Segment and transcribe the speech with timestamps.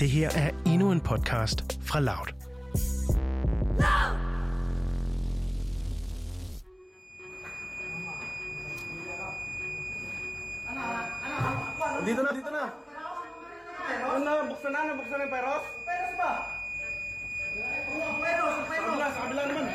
[0.00, 2.28] Det her er endnu en podcast fra Loud.
[12.06, 12.70] Dito na, dito na.
[14.14, 15.64] Ano na, buksan na, buksan na yung peros.
[15.86, 16.30] Peros ba?
[17.92, 18.54] Peros, peros.
[18.68, 19.66] Sa kabila, sa kabila naman.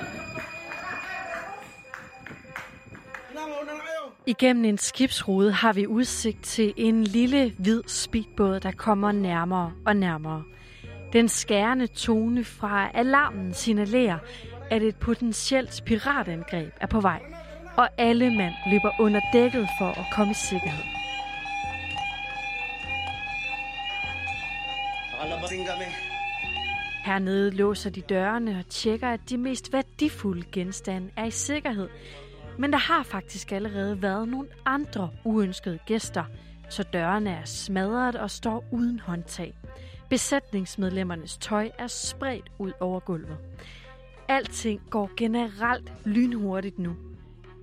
[3.27, 3.84] Kailangan, una na.
[4.27, 9.95] Igennem en skibsrude har vi udsigt til en lille hvid speedbåd, der kommer nærmere og
[9.95, 10.43] nærmere.
[11.13, 14.17] Den skærende tone fra alarmen signalerer,
[14.69, 17.21] at et potentielt piratangreb er på vej,
[17.77, 20.83] og alle mand løber under dækket for at komme i sikkerhed.
[27.05, 31.87] Hernede låser de dørene og tjekker, at de mest værdifulde genstande er i sikkerhed.
[32.57, 36.23] Men der har faktisk allerede været nogle andre uønskede gæster,
[36.69, 39.53] så dørene er smadret og står uden håndtag.
[40.09, 43.37] Besætningsmedlemmernes tøj er spredt ud over gulvet.
[44.27, 46.95] Alting går generelt lynhurtigt nu.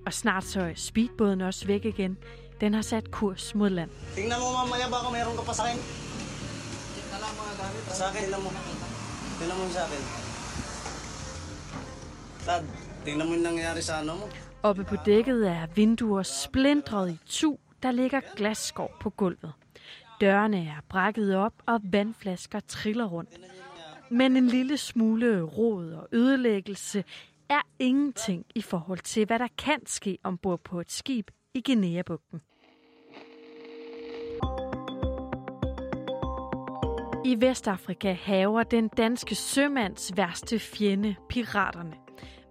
[0.05, 2.17] Og snart så er speedbåden også væk igen.
[2.61, 3.89] Den har sat kurs mod land.
[4.15, 5.79] Tingnan mo mamaya baka meron ka pa sa akin.
[7.91, 8.49] Sa akin, tingnan mo.
[9.39, 10.03] Tingnan mo sa akin.
[12.45, 12.63] Tad,
[13.05, 14.52] tingnan mo yung nangyayari sa ano mo.
[14.63, 19.53] Oppe på dækket er vinduer splindret i tu, der ligger glasskår på gulvet.
[20.21, 23.39] Dørene er brækket op, og vandflasker triller rundt.
[24.09, 27.03] Men en lille smule rod og ødelæggelse
[27.49, 32.41] er ingenting i forhold til, hvad der kan ske ombord på et skib i Guinea-bugten.
[37.25, 41.93] I Vestafrika haver den danske sømands værste fjende piraterne.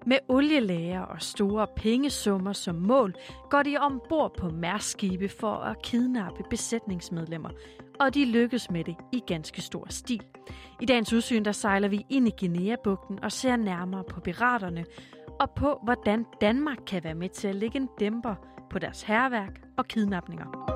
[0.06, 3.14] Med olielager og store pengesummer som mål,
[3.50, 7.50] går de ombord på mærskibe for at kidnappe besætningsmedlemmer,
[8.00, 10.22] og de lykkes med det i ganske stor stil.
[10.80, 14.84] I dagens udsyn der sejler vi ind i Guinea-bugten og ser nærmere på piraterne,
[15.40, 18.34] og på hvordan Danmark kan være med til at lægge en dæmper
[18.70, 20.72] på deres herværk og kidnapninger.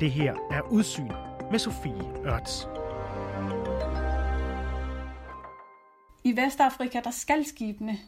[0.00, 1.10] Det her er Udsyn
[1.50, 2.68] med Sofie Ørts.
[6.24, 7.98] I Vestafrika, der skal skibene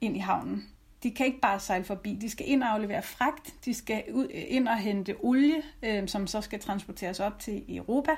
[0.00, 0.68] ind i havnen.
[1.02, 2.18] De kan ikke bare sejle forbi.
[2.20, 3.54] De skal ind og aflevere fragt.
[3.64, 8.10] De skal ud, ind og hente olie, øh, som så skal transporteres op til Europa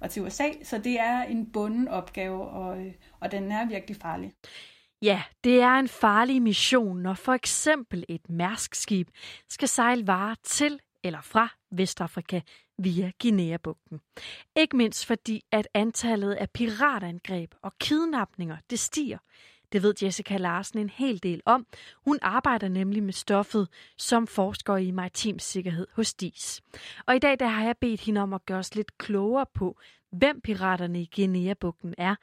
[0.00, 0.44] og til USA.
[0.62, 4.32] Så det er en bunden opgave, og, øh, og den er virkelig farlig.
[5.02, 9.08] Ja, det er en farlig mission, når for eksempel et mærskskib
[9.48, 12.40] skal sejle varer til eller fra Vestafrika
[12.78, 14.00] via Guinea-bugten.
[14.56, 19.18] Ikke mindst fordi, at antallet af piratangreb og kidnapninger det stiger.
[19.72, 21.66] Det ved Jessica Larsen en hel del om.
[22.04, 23.68] Hun arbejder nemlig med stoffet
[23.98, 26.62] som forsker i maritim sikkerhed hos DIS.
[27.06, 29.78] Og i dag der har jeg bedt hende om at gøre os lidt klogere på,
[30.12, 32.14] hvem piraterne i Guinea-bugten er.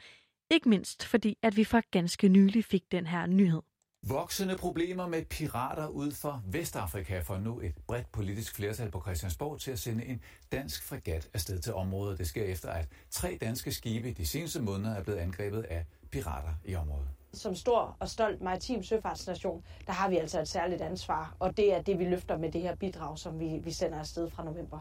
[0.52, 3.62] Ikke mindst fordi, at vi for ganske nylig fik den her nyhed.
[4.08, 9.59] Voksende problemer med pirater ud for Vestafrika får nu et bredt politisk flertal på Christiansborg
[9.59, 10.22] til at sende en
[10.52, 12.18] dansk fregat afsted til området.
[12.18, 16.53] Det sker efter, at tre danske skibe de seneste måneder er blevet angrebet af pirater
[16.66, 17.08] i området.
[17.34, 21.74] Som stor og stolt maritim søfartsnation, der har vi altså et særligt ansvar, og det
[21.74, 24.80] er det, vi løfter med det her bidrag, som vi, vi sender afsted fra november.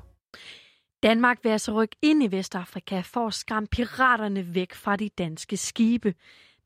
[1.03, 5.57] Danmark vil altså rykke ind i Vestafrika for at skræmme piraterne væk fra de danske
[5.57, 6.15] skibe.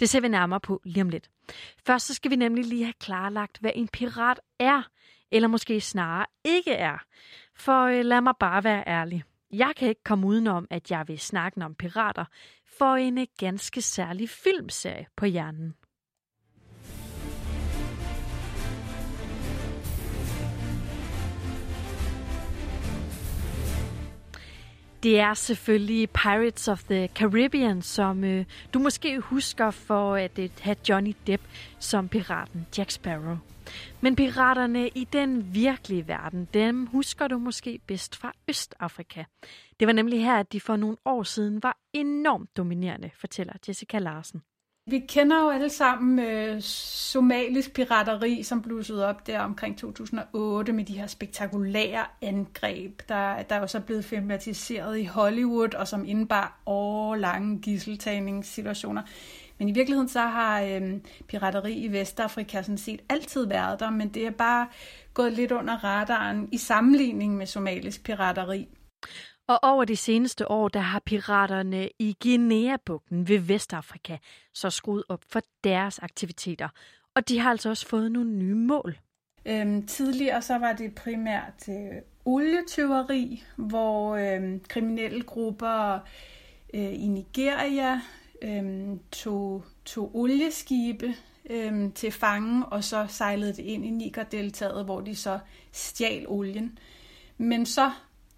[0.00, 1.30] Det ser vi nærmere på lige om lidt.
[1.86, 4.82] Først så skal vi nemlig lige have klarlagt, hvad en pirat er,
[5.30, 6.98] eller måske snarere ikke er.
[7.54, 9.24] For øh, lad mig bare være ærlig.
[9.52, 12.24] Jeg kan ikke komme udenom, at jeg vil snakke om pirater
[12.78, 15.74] for en øh, ganske særlig filmserie på hjernen.
[25.06, 28.44] Det er selvfølgelig Pirates of the Caribbean, som øh,
[28.74, 31.42] du måske husker for at øh, have Johnny Depp
[31.78, 33.36] som piraten Jack Sparrow.
[34.00, 39.24] Men piraterne i den virkelige verden, dem husker du måske bedst fra Østafrika.
[39.80, 43.98] Det var nemlig her, at de for nogle år siden var enormt dominerende, fortæller Jessica
[43.98, 44.42] Larsen.
[44.90, 50.84] Vi kender jo alle sammen øh, somalisk pirateri, som blussede op der omkring 2008 med
[50.84, 56.04] de her spektakulære angreb, der, der er jo så blevet filmatiseret i Hollywood, og som
[56.04, 59.02] indebar årlange gisseltagningssituationer.
[59.58, 64.08] Men i virkeligheden så har øh, pirateri i Vestafrika sådan set altid været der, men
[64.08, 64.68] det er bare
[65.14, 68.68] gået lidt under radaren i sammenligning med somalisk pirateri.
[69.48, 74.16] Og over de seneste år, der har piraterne i Guinea-bugten ved Vestafrika
[74.54, 76.68] så skruet op for deres aktiviteter.
[77.14, 78.98] Og de har altså også fået nogle nye mål.
[79.46, 85.98] Øhm, tidligere så var det primært øh, olietyveri, hvor øh, kriminelle grupper
[86.74, 88.00] øh, i Nigeria
[88.42, 91.14] øh, tog, tog olieskibe
[91.50, 95.38] øh, til fange, og så sejlede det ind i Niger-deltaget, hvor de så
[95.72, 96.78] stjal olien.
[97.38, 97.90] Men så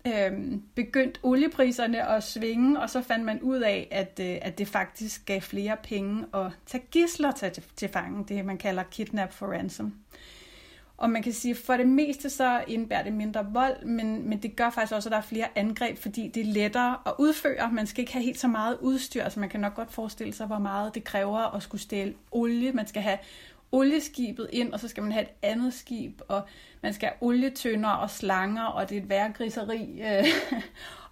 [0.06, 0.32] øh,
[0.74, 5.26] begyndte oliepriserne at svinge, og så fandt man ud af, at, øh, at det faktisk
[5.26, 9.94] gav flere penge at tage gisler til, til fange, det man kalder kidnap for ransom.
[10.98, 14.56] Og man kan sige, for det meste så indebærer det mindre vold, men, men det
[14.56, 17.70] gør faktisk også, at der er flere angreb, fordi det er lettere at udføre.
[17.72, 20.46] Man skal ikke have helt så meget udstyr, altså man kan nok godt forestille sig,
[20.46, 22.72] hvor meget det kræver at skulle stjæle olie.
[22.72, 23.18] Man skal have
[23.72, 26.48] olieskibet ind, og så skal man have et andet skib, og
[26.82, 30.24] man skal have olietønder og slanger, og det er et værre griseri øh,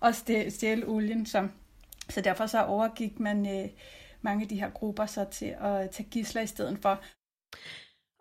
[0.08, 0.16] at
[0.52, 1.26] stjæle olien.
[1.26, 1.48] Så,
[2.08, 3.68] så derfor så overgik man øh,
[4.22, 7.02] mange af de her grupper så til at tage gisler i stedet for.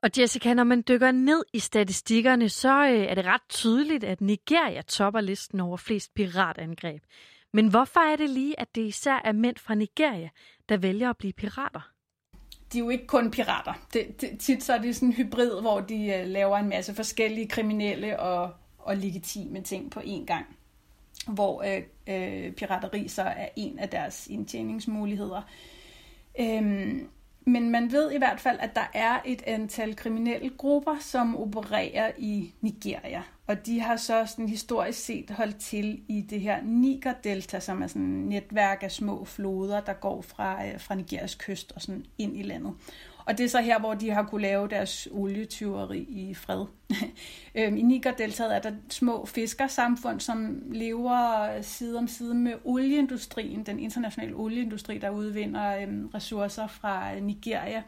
[0.03, 4.21] Og Jessica, når man dykker ned i statistikkerne, så øh, er det ret tydeligt, at
[4.21, 7.03] Nigeria topper listen over flest piratangreb.
[7.53, 10.29] Men hvorfor er det lige, at det især er mænd fra Nigeria,
[10.69, 11.94] der vælger at blive pirater?
[12.73, 13.73] De er jo ikke kun pirater.
[13.93, 16.95] Det, det, tit så er det sådan en hybrid, hvor de øh, laver en masse
[16.95, 20.45] forskellige kriminelle og, og legitime ting på én gang.
[21.27, 25.41] Hvor øh, øh, pirateri så er en af deres indtjeningsmuligheder.
[26.39, 27.09] Um,
[27.45, 32.11] men man ved i hvert fald, at der er et antal kriminelle grupper, som opererer
[32.17, 33.23] i Nigeria.
[33.47, 37.87] Og de har så sådan historisk set holdt til i det her Niger-delta, som er
[37.87, 42.05] sådan et netværk af små floder, der går fra, øh, fra Nigerias kyst og sådan
[42.17, 42.73] ind i landet.
[43.25, 46.65] Og det er så her, hvor de har kunne lave deres olietyveri i fred.
[47.55, 53.79] Øhm, I Niger-deltaet er der små fiskersamfund, som lever side om side med olieindustrien, den
[53.79, 57.83] internationale olieindustri, der udvinder øhm, ressourcer fra øh, Nigeria.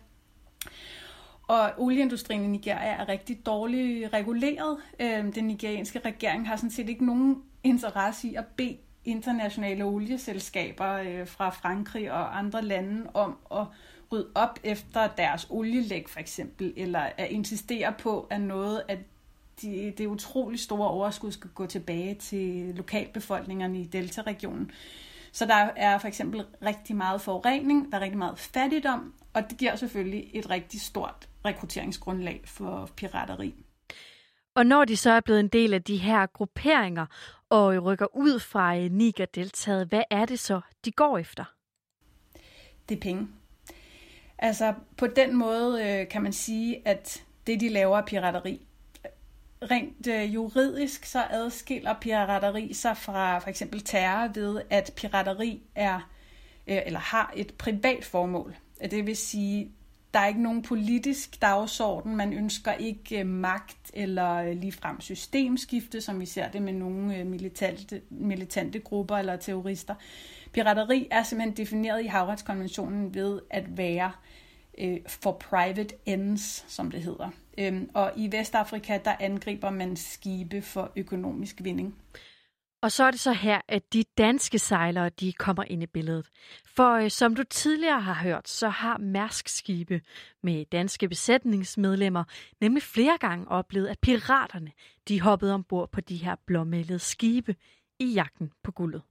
[1.48, 4.78] Og olieindustrien i Nigeria er rigtig dårligt reguleret.
[5.00, 10.94] Øhm, den nigerianske regering har sådan set ikke nogen interesse i at bede internationale olieselskaber
[10.94, 13.66] øh, fra Frankrig og andre lande om at
[14.12, 19.00] rydde op efter deres olielæg for eksempel, eller at insistere på, at noget af
[19.62, 24.71] de, det utrolig store overskud skal gå tilbage til lokalbefolkningerne i Delta-regionen.
[25.31, 29.57] Så der er for eksempel rigtig meget forurening, der er rigtig meget fattigdom, og det
[29.57, 33.56] giver selvfølgelig et rigtig stort rekrutteringsgrundlag for pirateri.
[34.56, 37.06] Og når de så er blevet en del af de her grupperinger
[37.50, 41.44] og rykker ud fra Niger-deltaget, hvad er det så, de går efter?
[42.89, 43.27] Det er penge.
[44.39, 48.62] Altså på den måde øh, kan man sige, at det de laver er pirateri.
[49.62, 56.10] Rent øh, juridisk så adskiller pirateri sig fra for eksempel terror ved, at pirateri er
[56.68, 58.56] øh, eller har et privat formål.
[58.92, 59.72] Det vil sige,
[60.18, 62.16] der er ikke nogen politisk dagsorden.
[62.16, 67.18] Man ønsker ikke øh, magt eller øh, ligefrem systemskifte, som vi ser det med nogle
[67.18, 69.96] øh, militante, militante grupper eller terrorister.
[70.52, 74.12] Pirateri er simpelthen defineret i Havretskonventionen ved at være
[74.78, 77.30] øh, for private ends, som det hedder.
[77.58, 81.96] Øhm, og i Vestafrika, der angriber man skibe for økonomisk vinding.
[82.81, 86.29] Og så er det så her, at de danske sejlere de kommer ind i billedet.
[86.65, 90.01] For øh, som du tidligere har hørt, så har Mærsk skibe
[90.44, 92.24] med danske besætningsmedlemmer
[92.62, 94.71] nemlig flere gange oplevet, at piraterne
[95.07, 97.56] de hoppede ombord på de her blåmalede skibe
[97.99, 99.02] i jagten på guldet.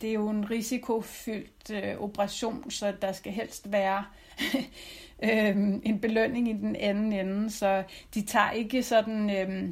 [0.00, 4.04] Det er jo en risikofyldt øh, operation, så der skal helst være
[5.24, 9.70] øh, en belønning i den anden ende, så de tager ikke sådan øh,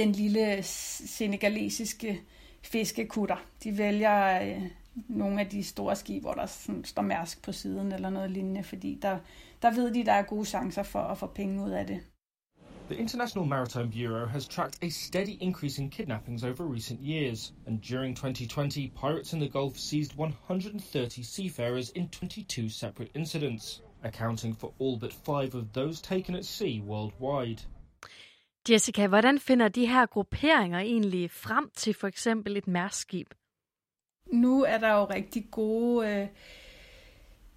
[0.00, 2.20] den lille senegalesiske
[2.62, 3.36] fiskekutter.
[3.64, 4.62] De vælger øh,
[5.08, 8.62] nogle af de store skibe, hvor der sådan, står mærsk på siden eller noget lignende,
[8.62, 9.18] fordi der,
[9.62, 12.00] der ved de, der er gode chancer for at få penge ud af det.
[12.88, 17.80] The International Maritime Bureau has tracked a steady increase in kidnappings over recent years, and
[17.80, 24.72] during 2020, pirates in the Gulf seized 130 seafarers in 22 separate incidents, accounting for
[24.80, 27.62] all but five of those taken at sea worldwide.
[28.68, 33.26] Jessica, hvordan finder de her grupperinger egentlig frem til for eksempel et mærskib?
[34.32, 36.26] Nu er der jo rigtig gode øh,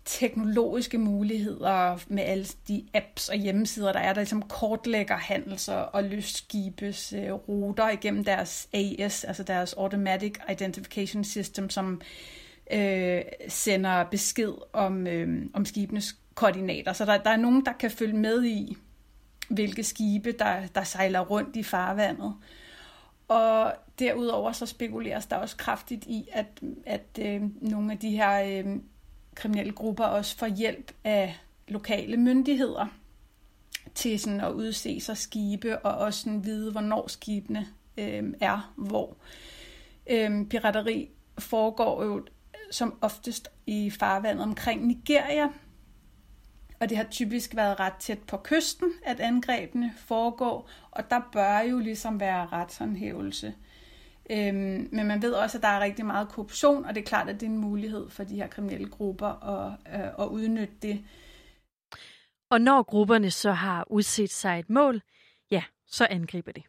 [0.06, 6.04] teknologiske muligheder med alle de apps og hjemmesider, der er, der ligesom kortlægger handelser og
[6.04, 12.02] lystskibes øh, ruter igennem deres AIS, altså deres Automatic Identification System, som
[12.74, 16.94] øh, sender besked om, øh, om skibenes koordinater.
[16.94, 18.78] Så der, der er nogen, der kan følge med i,
[19.54, 22.36] hvilke skibe, der, der sejler rundt i farvandet.
[23.28, 28.44] Og derudover så spekuleres der også kraftigt i, at, at øh, nogle af de her
[28.44, 28.76] øh,
[29.36, 32.88] kriminelle grupper også får hjælp af lokale myndigheder
[33.96, 37.68] til sådan at udse sig skibe og også sådan vide, hvornår skibene
[37.98, 39.18] øh, er hvor.
[40.10, 42.26] Øh, pirateri foregår jo
[42.72, 45.48] som oftest i farvandet omkring Nigeria,
[46.80, 51.60] og det har typisk været ret tæt på kysten, at angrebene foregår, og der bør
[51.60, 53.54] jo ligesom være retshåndhævelse.
[54.30, 57.30] Øhm, men man ved også, at der er rigtig meget korruption, og det er klart,
[57.30, 61.06] at det er en mulighed for de her kriminelle grupper at, øh, at udnytte det.
[62.50, 65.02] Og når grupperne så har udset sig et mål,
[65.52, 66.64] ja, så angriber de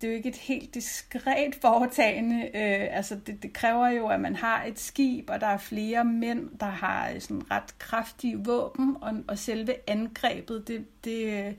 [0.00, 2.42] det er jo ikke et helt diskret foretagende.
[2.44, 6.04] Øh, altså det, det kræver jo, at man har et skib, og der er flere
[6.04, 11.54] mænd, der har øh, sådan ret kraftige våben, og, og selve angrebet, det, det øh,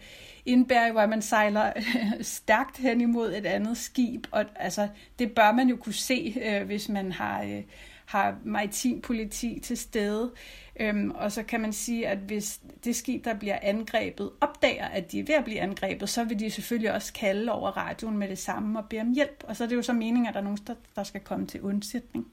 [0.46, 4.88] indebærer jo, at man sejler øh, stærkt hen imod et andet skib, og altså
[5.20, 7.44] det bør man jo kunne se, øh, hvis man har...
[7.44, 7.64] Øh,
[8.08, 10.32] har maritim politi til stede.
[10.80, 15.12] Øhm, og så kan man sige, at hvis det skib, der bliver angrebet, opdager, at
[15.12, 18.28] de er ved at blive angrebet, så vil de selvfølgelig også kalde over radioen med
[18.28, 19.44] det samme og bede om hjælp.
[19.48, 21.48] Og så er det jo så meningen, at der er nogen, der, der skal komme
[21.48, 22.32] til undsætning.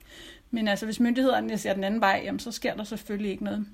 [0.50, 3.66] Men altså, hvis myndighederne ser den anden vej, jamen, så sker der selvfølgelig ikke noget.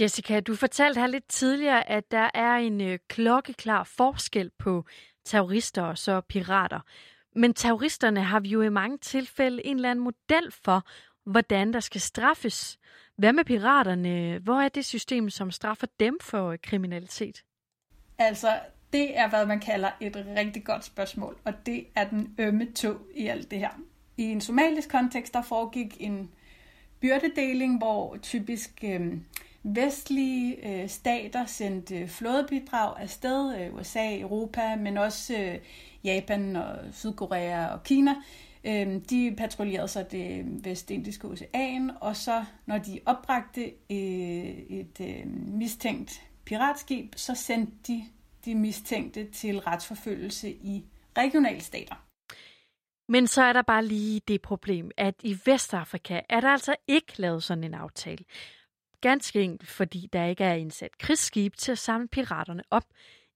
[0.00, 4.84] Jessica, du fortalte her lidt tidligere, at der er en øh, klokkeklar forskel på
[5.24, 6.80] terrorister og så pirater.
[7.34, 10.86] Men terroristerne har vi jo i mange tilfælde en eller anden model for,
[11.26, 12.78] hvordan der skal straffes.
[13.16, 14.38] Hvad med piraterne?
[14.38, 17.44] Hvor er det system, som straffer dem for kriminalitet?
[18.18, 18.60] Altså,
[18.92, 22.96] det er, hvad man kalder et rigtig godt spørgsmål, og det er den ømme tog
[23.14, 23.70] i alt det her.
[24.16, 26.30] I en somalisk kontekst, der foregik en
[27.00, 29.12] byrdedeling, hvor typisk øh,
[29.62, 35.58] vestlige øh, stater sendte flådebidrag afsted, øh, USA, Europa, men også øh,
[36.04, 38.14] Japan og Sydkorea og Kina.
[38.64, 43.98] Øh, de patruljerede så det vestindiske ocean, og så når de opbragte øh,
[44.68, 48.04] et øh, mistænkt piratskib, så sendte de
[48.44, 50.84] de mistænkte til retsforfølgelse i
[51.18, 51.94] regionalstater.
[53.08, 57.12] Men så er der bare lige det problem, at i Vestafrika er der altså ikke
[57.16, 58.24] lavet sådan en aftale.
[59.00, 62.84] Ganske enkelt, fordi der ikke er indsat krigsskib til at samle piraterne op.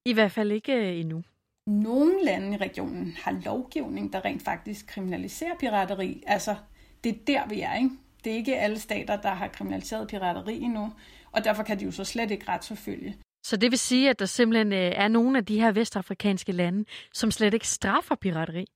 [0.05, 1.23] I hvert fald ikke øh, endnu.
[1.67, 6.23] Nogle lande i regionen har lovgivning, der rent faktisk kriminaliserer pirateri.
[6.27, 6.57] Altså,
[7.05, 7.91] det er der, vi er, ikke?
[8.25, 10.93] Det er ikke alle stater, der har kriminaliseret pirateri endnu,
[11.33, 13.17] og derfor kan de jo så slet ikke retsforfølge.
[13.45, 16.85] Så det vil sige, at der simpelthen øh, er nogle af de her vestafrikanske lande,
[17.13, 18.67] som slet ikke straffer pirateri?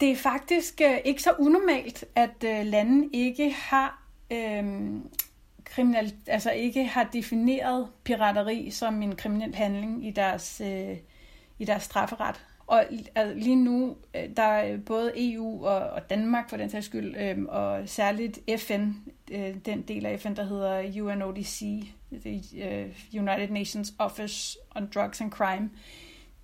[0.00, 5.02] Det er faktisk øh, ikke så unormalt, at lande ikke har øhm,
[5.72, 10.96] kriminal, altså ikke har defineret pirateri som en kriminel handling i deres, øh,
[11.58, 12.44] i deres strafferet.
[12.66, 16.86] Og altså, lige nu, øh, der er både EU og, og Danmark for den sags
[16.86, 18.90] skyld, øh, og særligt FN,
[19.30, 24.88] øh, den del af FN, der hedder UNODC, the uh, øh, United Nations Office on
[24.94, 25.70] Drugs and Crime,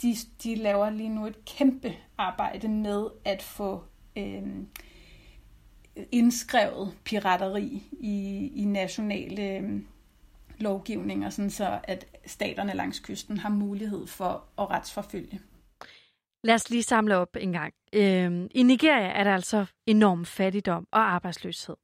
[0.02, 3.82] de, de laver lige nu et kæmpe arbejde med at få
[4.16, 4.42] øh,
[6.12, 9.80] indskrevet pirateri i, i nationale øh,
[10.58, 15.40] lovgivninger, sådan så at staterne langs kysten har mulighed for at retsforfølge.
[16.44, 17.74] Lad os lige samle op en gang.
[17.92, 21.76] Øhm, I Nigeria er der altså enorm fattigdom og arbejdsløshed.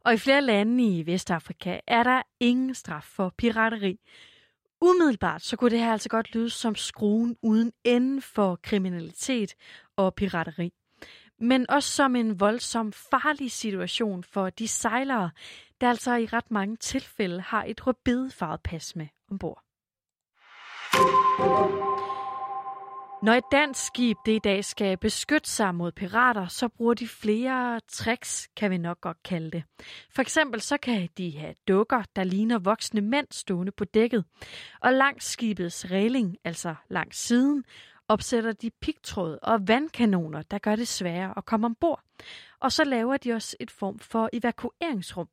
[0.00, 4.00] Og i flere lande i Vestafrika er der ingen straf for pirateri.
[4.80, 9.54] Umiddelbart så kunne det her altså godt lyde som skruen uden ende for kriminalitet
[9.96, 10.72] og pirateri
[11.44, 15.30] men også som en voldsom farlig situation for de sejlere,
[15.80, 19.64] der altså i ret mange tilfælde har et rødbedefarvet pas med ombord.
[23.22, 27.08] Når et dansk skib det i dag skal beskytte sig mod pirater, så bruger de
[27.08, 29.64] flere tricks, kan vi nok godt kalde det.
[30.10, 34.24] For eksempel så kan de have dukker, der ligner voksne mænd stående på dækket.
[34.80, 37.64] Og langs skibets regling, altså langs siden,
[38.08, 42.02] opsætter de pigtråd og vandkanoner, der gør det sværere at komme ombord.
[42.60, 45.28] Og så laver de også et form for evakueringsrum.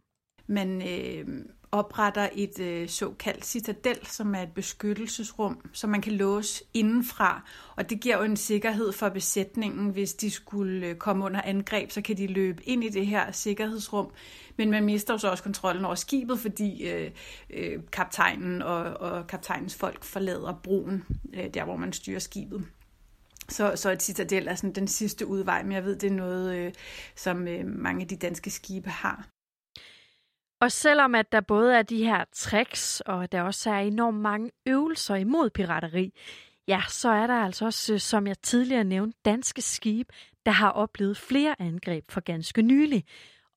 [0.47, 6.63] Man øh, opretter et øh, såkaldt citadel, som er et beskyttelsesrum, som man kan låse
[6.73, 7.49] indenfra.
[7.75, 11.91] Og det giver jo en sikkerhed for besætningen, hvis de skulle øh, komme under angreb,
[11.91, 14.11] så kan de løbe ind i det her sikkerhedsrum.
[14.57, 17.11] Men man mister jo så også kontrollen over skibet, fordi øh,
[17.49, 22.65] øh, kaptajnen og, og kaptajnens folk forlader broen, øh, der hvor man styrer skibet.
[23.49, 26.55] Så, så et citadel er sådan den sidste udvej, men jeg ved, det er noget,
[26.55, 26.73] øh,
[27.15, 29.27] som øh, mange af de danske skibe har.
[30.61, 34.51] Og selvom at der både er de her tricks, og der også er enormt mange
[34.65, 36.13] øvelser imod pirateri,
[36.67, 40.09] ja, så er der altså også, øh, som jeg tidligere nævnte, danske skib,
[40.45, 43.05] der har oplevet flere angreb for ganske nylig.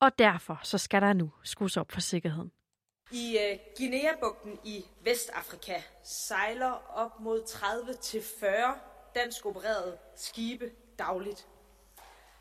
[0.00, 2.52] Og derfor så skal der nu skrues op for sikkerheden.
[3.10, 8.78] I uh, Guinea-bugten i Vestafrika sejler op mod 30-40
[9.14, 11.46] dansk opererede skibe dagligt.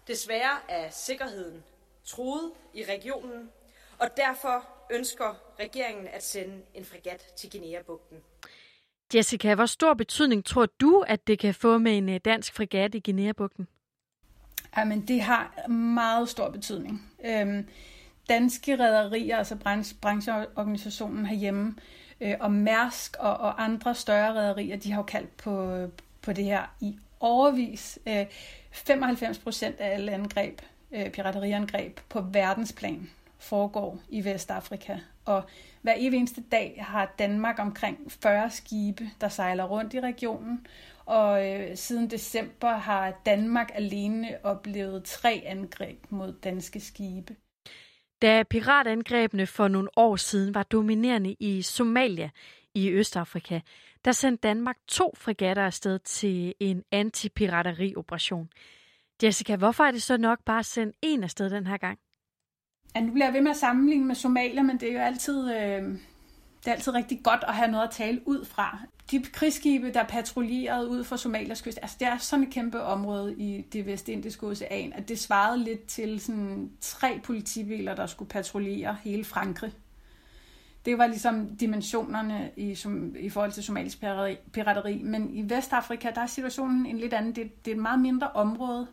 [0.08, 1.64] Desværre er sikkerheden
[2.06, 3.50] truet i regionen,
[4.00, 8.18] og derfor ønsker regeringen at sende en fregat til Guinea-bugten.
[9.16, 12.96] Jessica, hvor stor betydning tror du, at det kan få med en øh, dansk fregat
[12.96, 13.68] i Guinea-bugten?
[14.78, 17.12] Jamen, det har meget stor betydning.
[17.26, 17.68] Øhm,
[18.30, 21.76] danske rædderier, altså branche, brancheorganisationen herhjemme,
[22.22, 25.88] øh, og Mærsk og, og andre større rædderier, de har jo kaldt på,
[26.22, 28.00] på det her i overvis.
[28.08, 28.26] Øh,
[28.72, 33.10] 95 procent af alle angreb, øh, pirateriangreb på verdensplan
[33.44, 34.98] foregår i Vestafrika.
[35.26, 35.44] Og
[35.82, 40.68] hver eneste dag har Danmark omkring 40 skibe, der sejler rundt i regionen.
[41.06, 47.36] Og øh, siden december har Danmark alene oplevet tre angreb mod danske skibe.
[48.22, 52.30] Da piratangrebene for nogle år siden var dominerende i Somalia
[52.74, 53.60] i Østafrika,
[54.06, 58.50] der sendte Danmark to fregatter afsted til en antipiraterioperation.
[59.24, 62.00] Jessica, hvorfor er det så nok bare sendt sende en afsted den her gang?
[62.96, 65.56] Ja, nu bliver jeg ved med at sammenligne med Somalia, men det er jo altid,
[65.56, 65.82] øh,
[66.60, 68.80] det er altid rigtig godt at have noget at tale ud fra.
[69.12, 73.36] De krigsskibe, der patruljerede ud for Somalias kyst, altså det er sådan et kæmpe område
[73.38, 78.98] i det vestindiske ocean, at det svarede lidt til sådan tre politibiler, der skulle patruljere
[79.04, 79.74] hele Frankrig.
[80.86, 84.00] Det var ligesom dimensionerne i, som, i forhold til somalisk
[84.52, 85.02] pirateri.
[85.04, 87.36] Men i Vestafrika, der er situationen en lidt anden.
[87.36, 88.88] Det, det er et meget mindre område.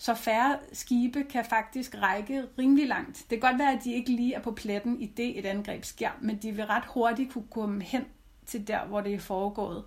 [0.00, 3.16] Så færre skibe kan faktisk række rimelig langt.
[3.30, 5.84] Det kan godt være, at de ikke lige er på pletten i det, et angreb
[5.84, 8.04] sker, men de vil ret hurtigt kunne komme hen
[8.46, 9.84] til der, hvor det er foregået.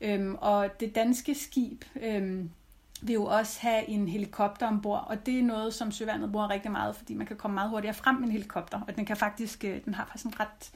[0.00, 2.50] Øhm, og det danske skib øhm,
[3.02, 6.70] vil jo også have en helikopter ombord, og det er noget, som Søværnet bruger rigtig
[6.70, 9.64] meget, fordi man kan komme meget hurtigere frem med en helikopter, og den kan faktisk,
[9.64, 10.72] øh, den har faktisk en ret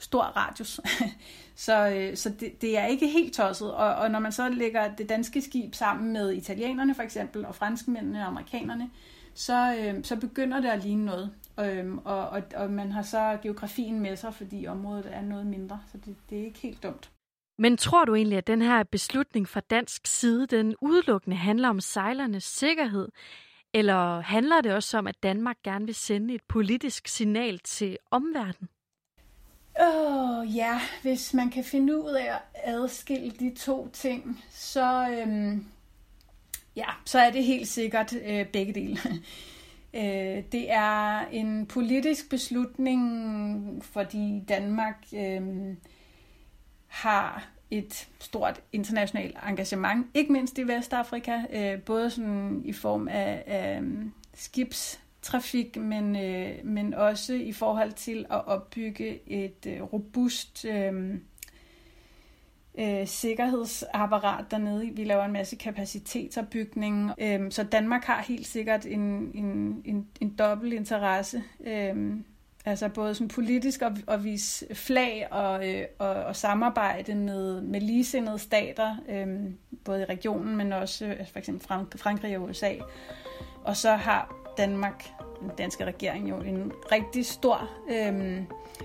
[0.00, 0.80] stor radius.
[1.66, 3.74] så øh, så det, det er ikke helt tosset.
[3.74, 7.54] Og, og når man så lægger det danske skib sammen med italienerne for eksempel, og
[7.54, 8.90] franskmændene og amerikanerne,
[9.34, 11.30] så, øh, så begynder det at ligne noget.
[11.60, 15.80] Øhm, og, og, og man har så geografien med sig, fordi området er noget mindre,
[15.92, 17.10] så det, det er ikke helt dumt.
[17.58, 21.80] Men tror du egentlig, at den her beslutning fra dansk side, den udelukkende handler om
[21.80, 23.08] sejlernes sikkerhed?
[23.74, 28.68] Eller handler det også om, at Danmark gerne vil sende et politisk signal til omverdenen?
[29.78, 35.08] Åh, oh, ja, hvis man kan finde ud af at adskille de to ting, så,
[35.10, 35.66] øhm,
[36.76, 38.98] ja, så er det helt sikkert øh, begge dele.
[39.94, 45.42] øh, det er en politisk beslutning, fordi Danmark øh,
[46.86, 53.42] har et stort internationalt engagement, ikke mindst i Vestafrika, øh, både sådan i form af,
[53.46, 59.82] af øhm, skibs trafik, men, øh, men også i forhold til at opbygge et øh,
[59.82, 61.14] robust øh,
[62.78, 64.90] øh, sikkerhedsapparat dernede.
[64.94, 70.34] Vi laver en masse kapacitetsopbygning, øh, så Danmark har helt sikkert en, en, en, en
[70.38, 71.42] dobbelt interesse.
[71.66, 72.16] Øh,
[72.64, 77.80] altså både som politisk at, at vise flag og, øh, og, og samarbejde med, med
[77.80, 79.28] ligesindede stater, øh,
[79.84, 82.72] både i regionen, men også øh, for eksempel Frankrig og USA.
[83.64, 88.42] Og så har Danmark, den danske regering, jo en rigtig stor, øh,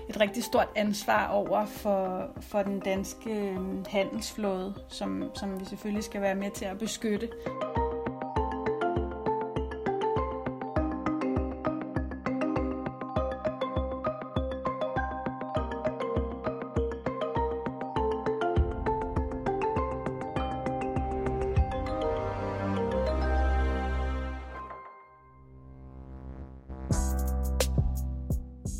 [0.08, 6.04] et rigtig stort ansvar over for, for den danske øhm, handelsflåde, som, som vi selvfølgelig
[6.04, 7.28] skal være med til at beskytte.